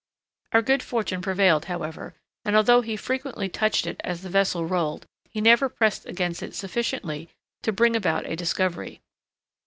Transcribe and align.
Our 0.53 0.63
good 0.63 0.81
fortune 0.81 1.21
prevailed, 1.21 1.65
however; 1.65 2.15
and 2.43 2.55
although 2.55 2.81
he 2.81 2.95
frequently 2.97 3.47
touched 3.49 3.85
it 3.85 4.01
as 4.03 4.23
the 4.23 4.31
vessel 4.31 4.65
rolled, 4.65 5.05
he 5.29 5.41
never 5.41 5.69
pressed 5.69 6.07
against 6.07 6.41
it 6.41 6.55
sufficiently 6.55 7.29
to 7.61 7.71
bring 7.71 7.95
about 7.95 8.25
a 8.25 8.35
discovery. 8.35 9.01